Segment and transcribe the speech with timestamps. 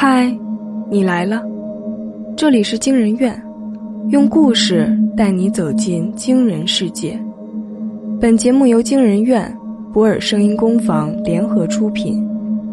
[0.00, 0.32] 嗨，
[0.88, 1.42] 你来了，
[2.36, 3.36] 这里是惊人院，
[4.10, 7.18] 用故事带你走进惊人世界。
[8.20, 9.52] 本节目由惊人院、
[9.92, 12.24] 博尔声音工坊联合出品，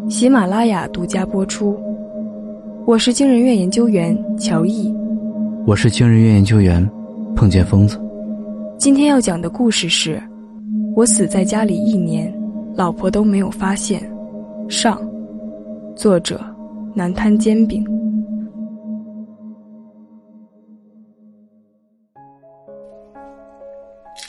[0.08, 1.76] 喜马拉雅独家播出。
[2.86, 4.94] 我是惊人院研究员乔毅，
[5.66, 6.88] 我是惊人院研究员
[7.34, 8.00] 碰见疯子。
[8.78, 10.22] 今天要讲的故事是：
[10.94, 12.32] 我死在家里一年，
[12.76, 14.00] 老婆都没有发现。
[14.68, 14.96] 上，
[15.96, 16.40] 作者。
[16.96, 17.84] 南摊煎饼。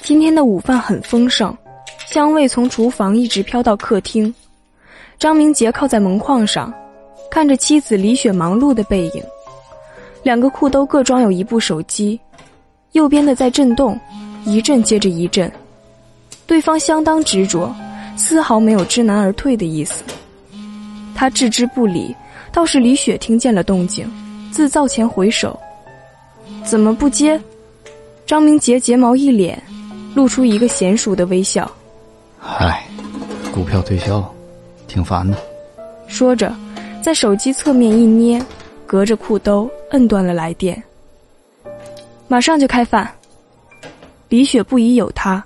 [0.02, 1.58] 今天的午饭很丰盛，
[2.08, 4.36] 香味从厨房一直飘到客厅。
[5.18, 6.74] 张明杰靠在门框上，
[7.32, 9.24] 看着妻子李雪忙碌的背影。
[10.22, 12.20] 两个裤兜各装有一部手机，
[12.92, 13.98] 右边的在震动，
[14.44, 15.50] 一阵接着一阵。
[16.46, 17.74] 对方相当执着，
[18.18, 20.04] 丝毫没有知难而退的意思。
[21.16, 22.14] 他置之不理。
[22.52, 24.10] 倒是李雪听见了动静，
[24.52, 25.58] 自灶前回首，
[26.66, 27.40] 怎么不接？
[28.26, 29.56] 张明杰睫毛一敛，
[30.16, 31.70] 露出一个娴熟的微笑。
[32.42, 32.86] 唉，
[33.54, 34.34] 股票推销，
[34.88, 35.38] 挺烦的。
[36.08, 36.54] 说着，
[37.02, 38.44] 在手机侧面一捏，
[38.86, 40.82] 隔着裤兜摁断了来电。
[42.28, 43.10] 马上就开饭。
[44.30, 45.42] 李雪不疑有他，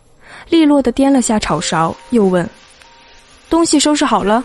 [0.50, 2.50] 利落的掂了下炒勺，又问
[3.48, 4.44] ：“东西收拾好了？”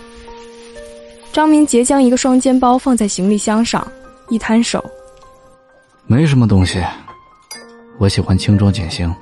[1.37, 3.87] 张明杰将一个双肩包放在行李箱上，
[4.31, 4.83] 一摊手，
[6.06, 6.83] 没什么东西，
[7.98, 9.15] 我喜欢轻装简行。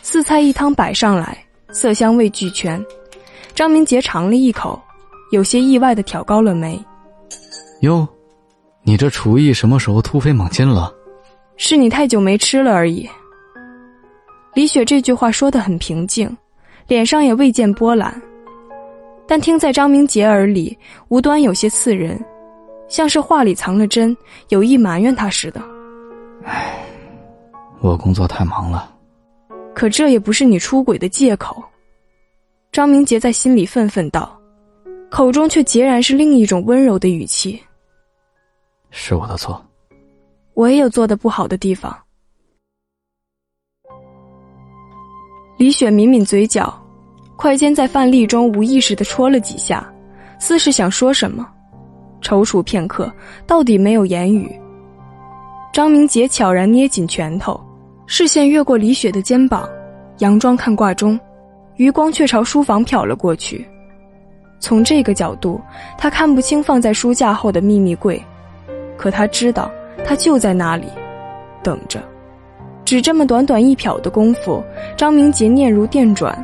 [0.00, 1.36] 四菜一汤摆上来，
[1.72, 2.80] 色香味俱全。
[3.52, 4.80] 张明杰尝了一口，
[5.32, 6.80] 有些意外的挑高了眉。
[7.80, 8.06] 哟，
[8.84, 10.94] 你这厨艺什么时候突飞猛进了？
[11.56, 13.10] 是你太久没吃了而已。
[14.54, 16.30] 李雪这句话说的很平静，
[16.86, 18.22] 脸上也未见波澜。
[19.26, 20.76] 但听在张明杰耳里，
[21.08, 22.22] 无端有些刺人，
[22.88, 24.14] 像是话里藏了针，
[24.50, 25.62] 有意埋怨他似的。
[26.44, 26.84] 唉，
[27.80, 28.94] 我工作太忙了。
[29.74, 31.62] 可这也不是你出轨的借口。
[32.70, 34.38] 张明杰在心里愤愤道，
[35.10, 37.60] 口中却截然是另一种温柔的语气。
[38.90, 39.64] 是我的错，
[40.52, 41.96] 我也有做的不好的地方。
[45.56, 46.83] 李雪抿抿嘴角。
[47.44, 49.86] 快尖在饭粒中无意识地戳了几下，
[50.38, 51.46] 似是想说什么，
[52.22, 53.12] 踌躇片刻，
[53.46, 54.50] 到底没有言语。
[55.70, 57.60] 张明杰悄然捏紧拳头，
[58.06, 59.68] 视线越过李雪的肩膀，
[60.16, 61.20] 佯装看挂钟，
[61.76, 63.62] 余光却朝书房瞟了过去。
[64.58, 65.60] 从这个角度，
[65.98, 68.18] 他看不清放在书架后的秘密柜，
[68.96, 69.70] 可他知道，
[70.02, 70.86] 他就在那里，
[71.62, 72.02] 等着。
[72.86, 74.64] 只这么短短一瞟的功夫，
[74.96, 76.42] 张明杰念如电转。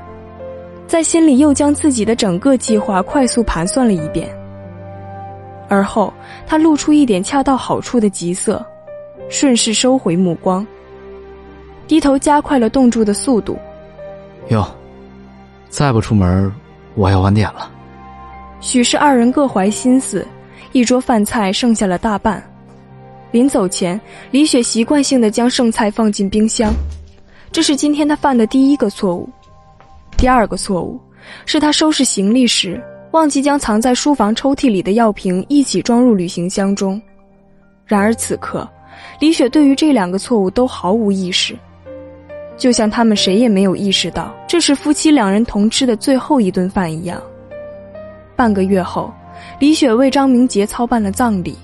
[0.91, 4.28] 在心里又将自己的整个计划快速盘算了一遍，
[5.69, 6.12] 而后
[6.49, 8.61] 他露出一点恰到好处的急色，
[9.29, 10.67] 顺势收回目光，
[11.87, 13.56] 低头加快了冻住的速度。
[14.49, 14.67] 哟，
[15.69, 16.53] 再不出门，
[16.97, 17.71] 我要晚点了。
[18.59, 20.27] 许是二人各怀心思，
[20.73, 22.43] 一桌饭菜剩下了大半。
[23.31, 23.99] 临走前，
[24.33, 26.73] 李雪习惯性的将剩菜放进冰箱，
[27.53, 29.31] 这是今天他犯的第一个错误。
[30.20, 31.00] 第二个错误，
[31.47, 32.78] 是他收拾行李时
[33.12, 37.00] 忘记将藏在书房抽屉里的药瓶一起装入旅行箱中。
[37.86, 38.69] 然而此刻，
[39.19, 41.56] 李雪对于这两个错误都毫无意识，
[42.58, 47.19] 就像他们谁也没有意识到这是夫妻两人同吃的最后一顿饭一样。
[48.37, 49.10] 半个月后，
[49.58, 51.56] 李雪为张明杰操办了葬礼，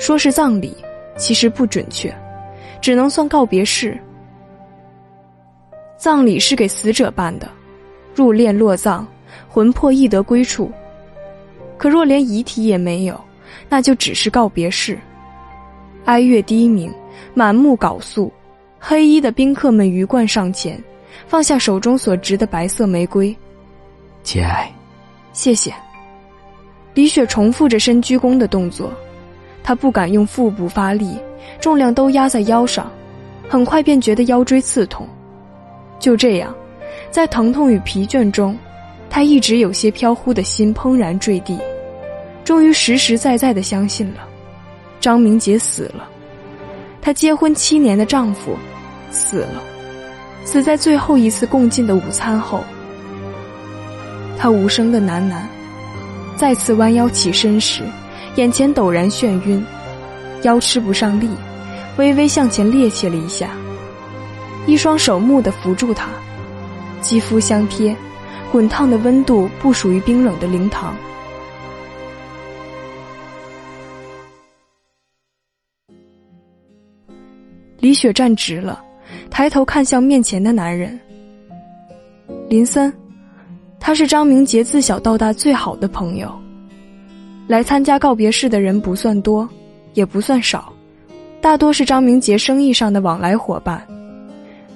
[0.00, 0.74] 说是葬礼，
[1.18, 2.10] 其实不准确，
[2.80, 3.98] 只能算告别式。
[5.98, 7.46] 葬礼是给死者办的。
[8.16, 9.06] 入殓落葬，
[9.48, 10.72] 魂魄亦得归处。
[11.76, 13.20] 可若连遗体也没有，
[13.68, 14.98] 那就只是告别式。
[16.06, 16.90] 哀乐低鸣，
[17.34, 18.32] 满目缟素，
[18.80, 20.82] 黑衣的宾客们鱼贯上前，
[21.28, 23.36] 放下手中所执的白色玫瑰。
[24.22, 24.72] 节哀，
[25.34, 25.72] 谢谢。
[26.94, 28.90] 李雪重复着深鞠躬的动作，
[29.62, 31.14] 她不敢用腹部发力，
[31.60, 32.90] 重量都压在腰上，
[33.48, 35.06] 很快便觉得腰椎刺痛。
[35.98, 36.54] 就这样。
[37.10, 38.56] 在疼痛与疲倦中，
[39.08, 41.58] 他一直有些飘忽的心怦然坠地，
[42.44, 44.20] 终于实实在在的相信了，
[45.00, 46.08] 张明杰死了，
[47.00, 48.56] 她结婚七年的丈夫
[49.10, 49.62] 死了，
[50.44, 52.62] 死在最后一次共进的午餐后。
[54.38, 55.42] 他无声的喃喃，
[56.36, 57.82] 再次弯腰起身时，
[58.34, 59.64] 眼前陡然眩晕，
[60.42, 61.30] 腰吃不上力，
[61.96, 63.48] 微微向前趔趄了一下，
[64.66, 66.08] 一双手蓦地扶住他。
[67.06, 67.96] 肌肤相贴
[68.50, 70.92] 滚烫的温度不属于冰冷的灵堂。
[77.78, 78.82] 李雪站直了
[79.30, 80.98] 抬头看向面前的男人。
[82.48, 82.92] 林森
[83.78, 86.28] 他是张明杰自小到大最好的朋友。
[87.46, 89.48] 来参加告别式的人不算多
[89.94, 90.72] 也不算少
[91.40, 93.80] 大多是张明杰生意上的往来伙伴。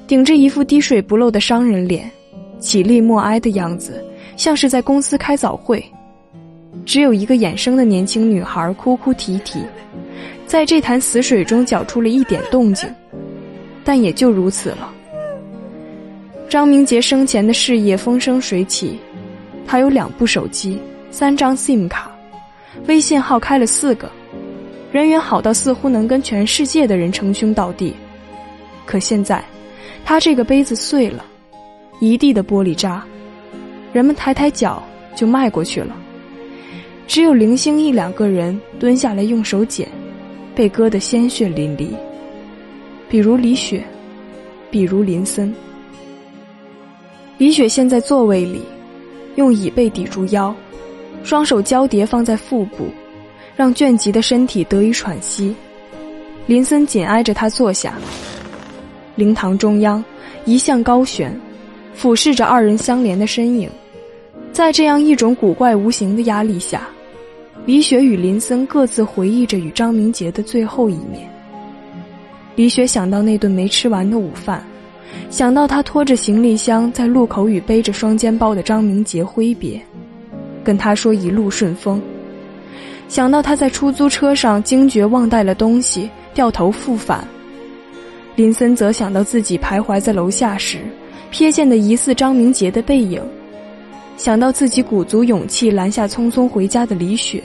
[0.07, 2.09] 顶着一副滴水不漏的商人脸
[2.61, 4.05] 起立默哀的样子，
[4.37, 5.85] 像是在公司开早会。
[6.87, 9.61] 只有一个衍生的年轻女孩哭哭啼啼，
[10.47, 12.89] 在这潭死水中搅出了一点动静，
[13.85, 14.93] 但也就如此了。
[16.49, 18.99] 张明杰生前的事业风生水起，
[19.67, 20.79] 他有两部手机，
[21.11, 22.11] 三张 SIM 卡，
[22.87, 24.11] 微信号开了四个，
[24.91, 27.95] 人缘好到似乎能跟全世界的人称兄道弟。
[28.85, 29.45] 可现在，
[30.05, 31.25] 他这个杯子碎了，
[32.01, 33.05] 一地的玻璃渣，
[33.93, 34.83] 人们抬抬脚
[35.15, 35.95] 就迈过去了。
[37.07, 39.87] 只有零星一两个人蹲下来用手捡，
[40.55, 41.89] 被割得鲜血淋漓。
[43.09, 43.85] 比如李雪，
[44.71, 45.53] 比如林森。
[47.37, 48.63] 李雪现在座位里，
[49.37, 50.55] 用椅背抵住腰，
[51.23, 52.87] 双手交叠放在腹部，
[53.57, 55.55] 让倦极的身体得以喘息。
[56.47, 57.95] 林森紧挨着他坐下。
[59.17, 60.03] 灵堂中央，
[60.45, 61.39] 一向高悬，
[62.01, 63.69] 俯视着二人相连的身影。
[64.53, 66.89] 在这样一种古怪无形的压力下。
[67.67, 71.31] 李雪与林森各自回忆着与张明杰的最后一面。
[72.57, 74.65] 李雪想到那顿没吃完的午饭，
[75.29, 79.79] 想到他拖着行李箱在路口与背着双肩包的张明杰挥别，
[80.65, 82.01] 跟他说一路顺风；
[83.09, 87.23] 想到他在出租车上惊觉忘带了东西，掉头复返。
[88.37, 90.79] 林森则想到自己徘徊在楼下时，
[91.33, 93.23] 瞥见的疑似张明杰的背影。
[94.17, 97.43] 想到自己鼓足勇气拦下匆匆回家的李雪，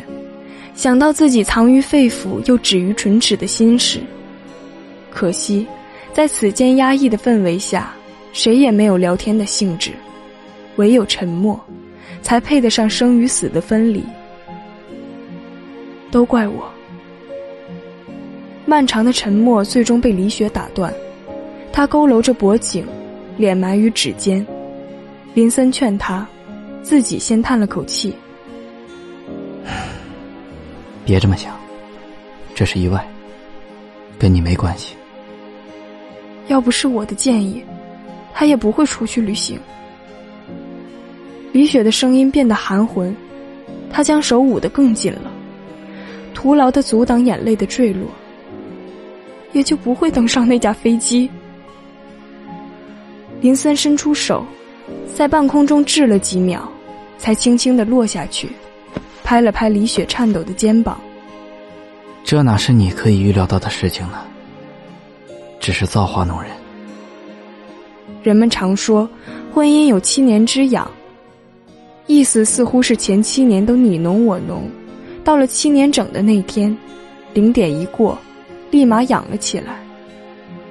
[0.73, 4.01] 想到自己藏于肺腑又止于唇齿的心事，
[5.09, 5.65] 可惜，
[6.11, 7.93] 在此间压抑的氛围下，
[8.33, 9.91] 谁也没有聊天的兴致，
[10.75, 11.57] 唯有沉默，
[12.21, 14.03] 才配得上生与死的分离。
[16.11, 16.69] 都怪我。
[18.65, 20.93] 漫长的沉默最终被李雪打断，
[21.71, 22.85] 她佝偻着脖颈，
[23.37, 24.45] 脸埋于指尖。
[25.33, 26.27] 林森劝他。
[26.83, 28.13] 自己先叹了口气，
[31.03, 31.51] 别这么想，
[32.53, 33.03] 这是意外，
[34.19, 34.95] 跟你没关系。
[36.45, 37.65] 要不是我的建议，
[38.35, 39.59] 他也不会出去旅行。
[41.51, 43.15] 李雪的声音变得含混，
[43.91, 45.31] 她将手捂得更紧了，
[46.35, 48.07] 徒劳的阻挡眼泪的坠落，
[49.53, 51.27] 也就不会登上那架飞机。
[53.45, 54.43] 林森伸出手，
[55.13, 56.67] 在半空中滞了几秒。
[57.19, 58.49] 才轻轻的落下去，
[59.23, 60.99] 拍了拍李雪颤抖的肩膀。
[62.23, 64.17] 这哪是你可以预料到的事情呢？
[65.59, 66.51] 只是造化弄人。
[68.23, 69.07] 人们常说，
[69.53, 70.89] 婚姻有七年之痒，
[72.07, 74.67] 意思似乎是前七年都你侬我侬，
[75.23, 76.75] 到了七年整的那天，
[77.35, 78.17] 零点一过，
[78.71, 79.79] 立马痒了起来，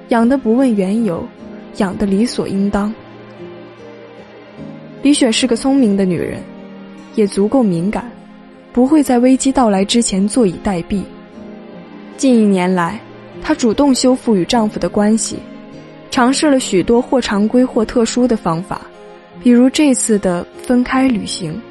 [0.09, 1.25] 痒的不问缘由，
[1.77, 2.93] 养的理所应当。
[5.01, 6.41] 李雪是个聪明的女人，
[7.13, 8.09] 也足够敏感，
[8.73, 11.03] 不会在危机到来之前坐以待毙。
[12.17, 12.99] 近一年来，
[13.41, 15.37] 她主动修复与丈夫的关系，
[16.09, 18.81] 尝试了许多或常规或特殊的方法，
[19.43, 21.61] 比如这次的分开旅行。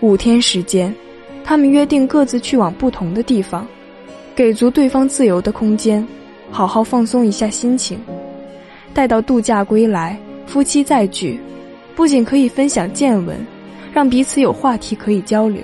[0.00, 0.94] 五天时间，
[1.44, 3.66] 他们约定各自去往不同的地方，
[4.34, 6.06] 给足对方自由的空间，
[6.50, 7.98] 好好放松一下心情。
[8.92, 11.40] 待到度假归来，夫妻再聚。
[11.96, 13.36] 不仅可以分享见闻，
[13.92, 15.62] 让彼此有话题可以交流，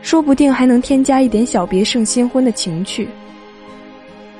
[0.00, 3.08] 说不定还能添加一点小别胜新婚的情趣。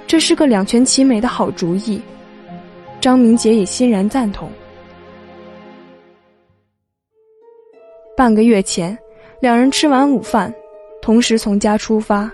[0.06, 2.00] 这是个两全其美的好主意，
[3.00, 4.50] 张明杰也欣然赞同。
[8.16, 8.96] 半个月前，
[9.40, 10.52] 两人吃完午饭，
[11.00, 12.30] 同时从家出发，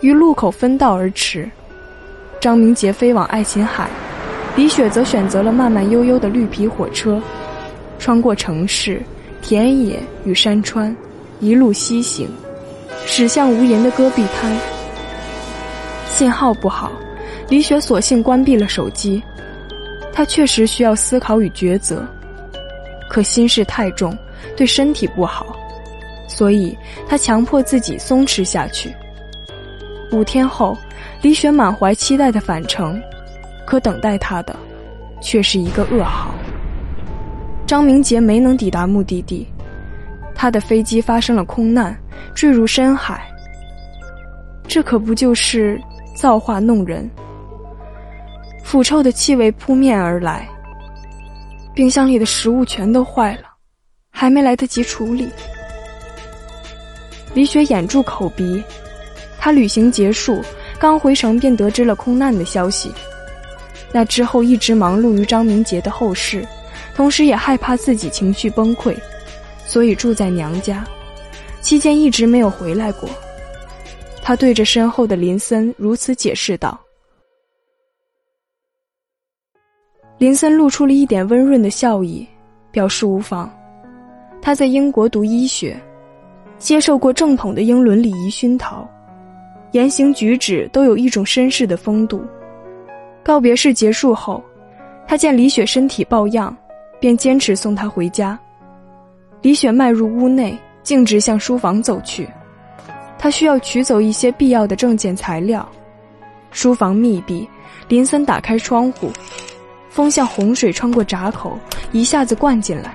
[0.00, 1.50] 于路口分道而驰。
[2.40, 3.88] 张明杰飞往爱琴海，
[4.54, 7.20] 李雪则选择了慢慢悠悠的绿皮火车。
[7.98, 9.00] 穿过城市、
[9.40, 10.94] 田野与山川，
[11.38, 12.28] 一路西行，
[13.06, 14.52] 驶向无垠的戈壁滩。
[16.08, 16.90] 信号不好，
[17.48, 19.22] 李雪索性关闭了手机。
[20.12, 22.04] 她确实需要思考与抉择，
[23.08, 24.16] 可心事太重，
[24.56, 25.56] 对身体不好，
[26.28, 26.76] 所以
[27.08, 28.92] 她强迫自己松弛下去。
[30.10, 30.76] 五天后，
[31.22, 33.00] 李雪满怀期待的返程，
[33.66, 34.54] 可等待他的，
[35.20, 36.34] 却是一个噩耗。
[37.66, 39.46] 张明杰没能抵达目的地，
[40.34, 41.96] 他的飞机发生了空难，
[42.34, 43.26] 坠入深海。
[44.66, 45.80] 这可不就是
[46.14, 47.10] 造化弄人？
[48.62, 50.48] 腐臭的气味扑面而来。
[51.74, 53.44] 冰箱里的食物全都坏了，
[54.10, 55.28] 还没来得及处理。
[57.32, 58.62] 李雪掩住口鼻，
[59.38, 60.42] 她旅行结束，
[60.78, 62.92] 刚回城便得知了空难的消息。
[63.92, 66.46] 那之后一直忙碌于张明杰的后事，
[66.94, 68.96] 同时也害怕自己情绪崩溃，
[69.66, 70.82] 所以住在娘家，
[71.60, 73.08] 期间一直没有回来过。
[74.22, 76.80] 他对着身后的林森如此解释道。
[80.18, 82.26] 林森露出了一点温润的笑意，
[82.70, 83.52] 表示无妨。
[84.40, 85.76] 他在英国读医学，
[86.58, 88.88] 接受过正统的英伦礼仪熏陶，
[89.72, 92.24] 言行举止都有一种绅士的风度。
[93.22, 94.42] 告别式结束后，
[95.06, 96.54] 他见李雪身体抱恙，
[96.98, 98.38] 便坚持送她回家。
[99.40, 102.28] 李雪迈入屋内，径直向书房走去。
[103.18, 105.68] 他需要取走一些必要的证件材料。
[106.50, 107.48] 书房密闭，
[107.88, 109.10] 林森打开窗户。
[109.88, 111.56] 风像洪水穿过闸口，
[111.92, 112.94] 一下子灌进来。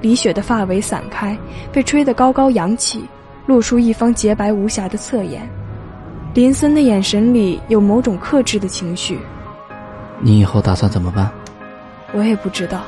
[0.00, 1.36] 李雪的发尾散开，
[1.70, 3.04] 被吹得高高扬起，
[3.46, 5.48] 露出一方洁白无瑕的侧颜。
[6.34, 9.16] 林森的眼神里有某种克制的情绪。
[10.20, 11.30] 你以后打算怎么办？
[12.12, 12.82] 我也不知道。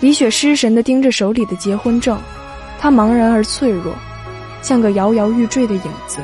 [0.00, 2.18] 李雪失神地盯着手里的结婚证，
[2.78, 3.94] 她茫然而脆弱，
[4.62, 6.20] 像个摇摇欲坠的影子。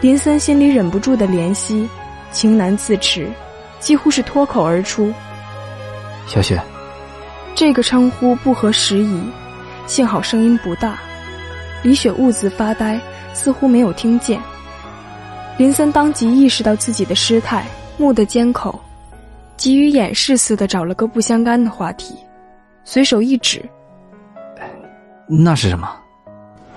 [0.00, 1.86] 林森心里忍不住的怜惜，
[2.32, 3.28] 情难自持。
[3.78, 5.12] 几乎是脱口而出
[6.26, 6.58] ：“小雪。”
[7.54, 9.20] 这个称呼不合时宜，
[9.86, 10.98] 幸好声音不大。
[11.82, 12.98] 李雪兀自发呆，
[13.34, 14.40] 似乎没有听见。
[15.58, 17.64] 林森当即意识到自己的失态，
[17.96, 18.78] 目的缄口，
[19.56, 22.14] 急于掩饰似的找了个不相干的话题，
[22.84, 23.64] 随手一指
[25.26, 25.98] ：“那是什么？”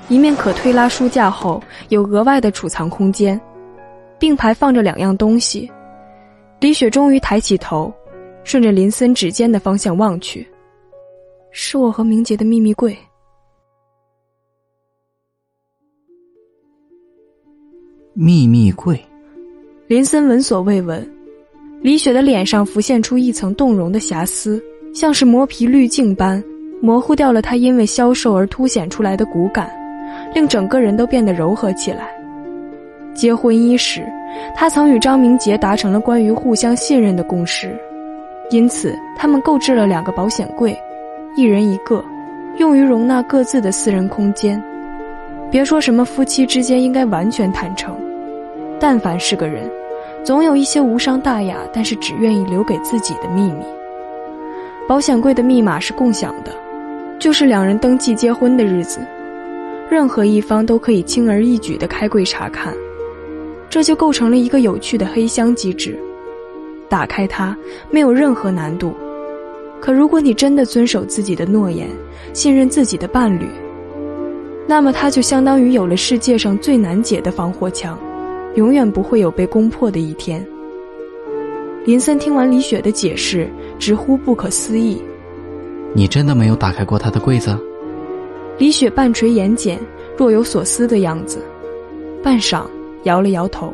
[0.07, 3.39] 一面可推拉书架后有额外的储藏空间，
[4.17, 5.69] 并排放着两样东西。
[6.62, 7.93] 李雪终于抬起头，
[8.45, 10.50] 顺着林森指尖的方向望去，
[11.51, 12.98] 是我和明杰的秘密柜。
[18.22, 19.00] 秘密柜。
[19.88, 21.10] 林森闻所未闻。
[21.82, 24.62] 李雪的脸上浮现出一层动容的瑕疵，
[24.94, 26.44] 像是磨皮滤镜般，
[26.82, 29.72] 模糊掉了她因为消瘦而凸显出来的骨感，
[30.36, 32.10] 令整个人都变得柔和起来。
[33.16, 34.04] 结婚伊始。
[34.54, 37.74] 他曾与张明杰达成了关于互相信任的共识，
[38.52, 40.78] 因此他们购置了两个保险柜，
[41.38, 42.04] 一人一个，
[42.58, 44.62] 用于容纳各自的私人空间。
[45.50, 47.96] 别说什么夫妻之间应该完全坦诚，
[48.79, 49.69] 但凡是个人，
[50.24, 53.63] 总有一些无伤大雅但是只愿意留给自己的秘密。
[54.88, 56.51] 保险柜的密码是共享的，
[57.19, 59.00] 就是两人登记结婚的日子，
[59.89, 62.74] 任何一方都可以轻而易举地开柜查看。
[63.69, 65.95] 这就构成了一个有趣的黑箱机制，
[66.88, 67.55] 打开它
[67.91, 68.95] 没有任何难度。
[69.79, 71.88] 可如果你真的遵守自己的诺言，
[72.33, 73.45] 信任自己的伴侣，
[74.67, 77.95] 那么它就相当于有了世界上最难解的防火墙，
[78.56, 80.46] 永远不会有被攻破的一天。
[81.86, 85.01] 林森听完李雪的解释，直呼不可思议
[85.94, 87.58] ：“你真的没有打开过他的柜子？”
[88.58, 89.77] 李雪半垂眼睑，
[90.18, 91.44] 若有所思的样子，
[92.24, 92.63] 半晌。
[93.03, 93.74] 摇了摇头，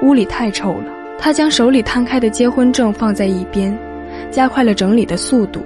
[0.00, 0.86] 屋里太臭了。
[1.18, 3.78] 他将手里摊开的结婚证放在一边，
[4.30, 5.60] 加快了整理的速度。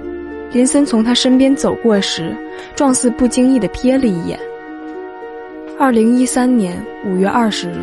[0.51, 2.35] 林森从他身边走过时，
[2.75, 4.37] 状似不经意地瞥了一眼。
[5.79, 7.77] 二零一三年五月二十日，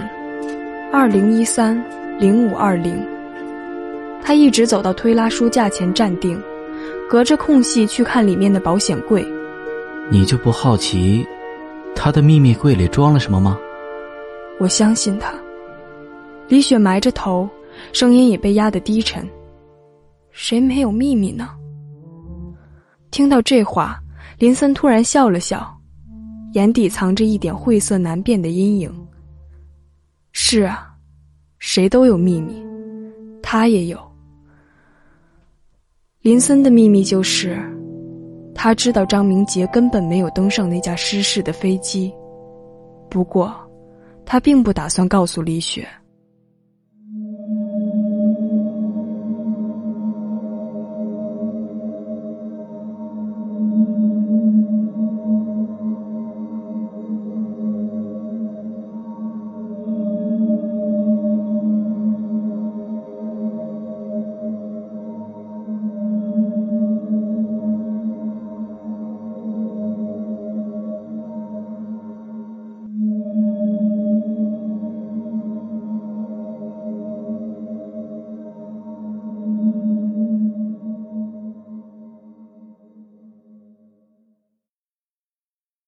[0.97, 1.77] 二零一三
[2.21, 3.05] 零五二零。
[4.23, 6.41] 他一直走到推拉书架前站定，
[7.11, 9.27] 隔着空隙去看里面的保险柜。
[10.09, 11.27] 你就不好奇，
[11.97, 13.59] 他的秘密柜里装了什么吗？
[14.61, 15.35] 我相信他。
[16.47, 17.49] 李雪埋着头，
[17.93, 19.29] 声音也被压得低沉。
[20.31, 21.49] 谁没有秘密呢？
[23.11, 23.99] 听到这话，
[24.39, 25.77] 林森突然笑了笑，
[26.53, 28.95] 眼底藏着一点晦涩难辨的阴影。
[30.47, 30.95] 是啊，
[31.59, 32.63] 谁都有秘密，
[33.43, 33.99] 他也有。
[36.21, 37.59] 林森的秘密就是，
[38.55, 42.13] 他知道张明杰根本没有登上那架失事的飞机。
[43.09, 43.59] 不过。
[44.27, 45.89] 他并不打算告诉李雪。